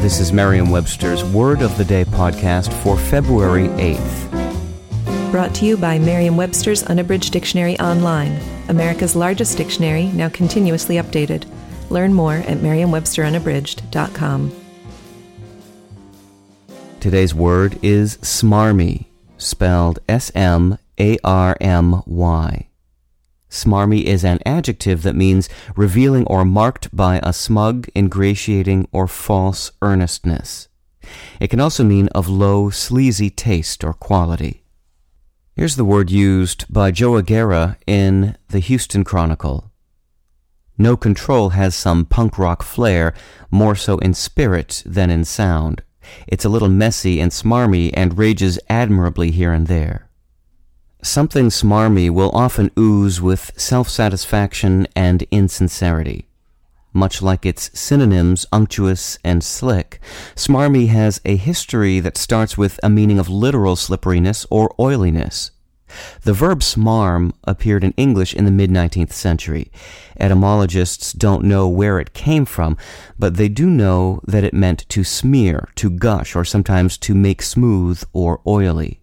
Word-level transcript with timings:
This 0.00 0.18
is 0.18 0.32
Merriam 0.32 0.70
Webster's 0.70 1.22
Word 1.22 1.60
of 1.60 1.76
the 1.76 1.84
Day 1.84 2.06
podcast 2.06 2.72
for 2.82 2.96
February 2.96 3.68
8th. 3.68 5.30
Brought 5.30 5.54
to 5.56 5.66
you 5.66 5.76
by 5.76 5.98
Merriam 5.98 6.38
Webster's 6.38 6.82
Unabridged 6.84 7.34
Dictionary 7.34 7.78
Online, 7.78 8.40
America's 8.70 9.14
largest 9.14 9.58
dictionary, 9.58 10.06
now 10.06 10.30
continuously 10.30 10.94
updated. 10.94 11.44
Learn 11.90 12.14
more 12.14 12.36
at 12.36 12.62
merriam-websterunabridged.com. 12.62 14.52
Today's 16.98 17.34
word 17.34 17.78
is 17.82 18.16
smarmy, 18.22 19.04
spelled 19.36 19.98
S 20.08 20.32
M 20.34 20.78
A 20.98 21.18
R 21.22 21.58
M 21.60 22.02
Y. 22.06 22.69
Smarmy 23.50 24.04
is 24.04 24.24
an 24.24 24.38
adjective 24.46 25.02
that 25.02 25.16
means 25.16 25.48
revealing 25.74 26.24
or 26.26 26.44
marked 26.44 26.94
by 26.94 27.20
a 27.22 27.32
smug, 27.32 27.88
ingratiating, 27.96 28.88
or 28.92 29.08
false 29.08 29.72
earnestness. 29.82 30.68
It 31.40 31.48
can 31.48 31.60
also 31.60 31.82
mean 31.82 32.08
of 32.08 32.28
low, 32.28 32.70
sleazy 32.70 33.28
taste 33.28 33.82
or 33.82 33.92
quality. 33.92 34.62
Here's 35.56 35.76
the 35.76 35.84
word 35.84 36.10
used 36.10 36.72
by 36.72 36.92
Joey 36.92 37.22
Guerra 37.22 37.76
in 37.86 38.36
the 38.48 38.60
Houston 38.60 39.02
Chronicle. 39.02 39.72
No 40.78 40.96
Control 40.96 41.50
has 41.50 41.74
some 41.74 42.06
punk 42.06 42.38
rock 42.38 42.62
flair, 42.62 43.12
more 43.50 43.74
so 43.74 43.98
in 43.98 44.14
spirit 44.14 44.82
than 44.86 45.10
in 45.10 45.24
sound. 45.24 45.82
It's 46.26 46.44
a 46.44 46.48
little 46.48 46.68
messy 46.68 47.20
and 47.20 47.32
smarmy 47.32 47.90
and 47.94 48.16
rages 48.16 48.58
admirably 48.68 49.32
here 49.32 49.52
and 49.52 49.66
there. 49.66 50.09
Something 51.02 51.48
smarmy 51.48 52.10
will 52.10 52.30
often 52.34 52.70
ooze 52.78 53.22
with 53.22 53.52
self-satisfaction 53.56 54.86
and 54.94 55.22
insincerity. 55.30 56.26
Much 56.92 57.22
like 57.22 57.46
its 57.46 57.70
synonyms, 57.78 58.44
unctuous 58.52 59.18
and 59.24 59.42
slick, 59.42 59.98
smarmy 60.34 60.88
has 60.88 61.18
a 61.24 61.36
history 61.36 62.00
that 62.00 62.18
starts 62.18 62.58
with 62.58 62.78
a 62.82 62.90
meaning 62.90 63.18
of 63.18 63.30
literal 63.30 63.76
slipperiness 63.76 64.44
or 64.50 64.74
oiliness. 64.78 65.52
The 66.22 66.34
verb 66.34 66.60
smarm 66.60 67.32
appeared 67.44 67.82
in 67.82 67.94
English 67.96 68.34
in 68.34 68.44
the 68.44 68.50
mid 68.50 68.70
19th 68.70 69.12
century. 69.12 69.72
Etymologists 70.18 71.14
don't 71.14 71.44
know 71.44 71.66
where 71.66 71.98
it 71.98 72.12
came 72.12 72.44
from, 72.44 72.76
but 73.18 73.36
they 73.36 73.48
do 73.48 73.70
know 73.70 74.20
that 74.26 74.44
it 74.44 74.52
meant 74.52 74.86
to 74.90 75.02
smear, 75.02 75.70
to 75.76 75.88
gush, 75.88 76.36
or 76.36 76.44
sometimes 76.44 76.98
to 76.98 77.14
make 77.14 77.40
smooth 77.40 78.02
or 78.12 78.42
oily. 78.46 78.99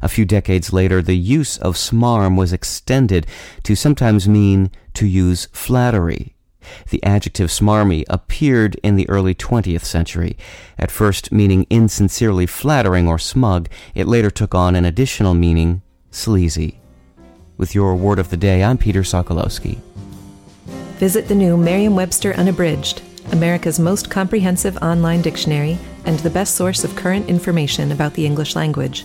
A 0.00 0.08
few 0.08 0.24
decades 0.24 0.72
later, 0.72 1.02
the 1.02 1.16
use 1.16 1.58
of 1.58 1.76
smarm 1.76 2.36
was 2.36 2.52
extended 2.52 3.26
to 3.62 3.74
sometimes 3.74 4.28
mean 4.28 4.70
to 4.94 5.06
use 5.06 5.48
flattery. 5.52 6.34
The 6.90 7.02
adjective 7.02 7.50
smarmy 7.50 8.04
appeared 8.08 8.76
in 8.82 8.96
the 8.96 9.08
early 9.08 9.34
20th 9.34 9.84
century. 9.84 10.36
At 10.78 10.90
first 10.90 11.32
meaning 11.32 11.66
insincerely 11.70 12.46
flattering 12.46 13.08
or 13.08 13.18
smug, 13.18 13.68
it 13.94 14.06
later 14.06 14.30
took 14.30 14.54
on 14.54 14.76
an 14.76 14.84
additional 14.84 15.34
meaning, 15.34 15.82
sleazy. 16.10 16.80
With 17.56 17.74
your 17.74 17.94
word 17.94 18.18
of 18.18 18.30
the 18.30 18.36
day, 18.36 18.62
I'm 18.62 18.78
Peter 18.78 19.02
Sokolowski. 19.02 19.78
Visit 20.98 21.28
the 21.28 21.34
new 21.34 21.56
Merriam 21.56 21.96
Webster 21.96 22.32
Unabridged, 22.34 23.02
America's 23.32 23.78
most 23.78 24.10
comprehensive 24.10 24.76
online 24.78 25.22
dictionary 25.22 25.78
and 26.04 26.18
the 26.20 26.30
best 26.30 26.54
source 26.54 26.84
of 26.84 26.96
current 26.96 27.28
information 27.28 27.92
about 27.92 28.14
the 28.14 28.26
English 28.26 28.56
language. 28.56 29.04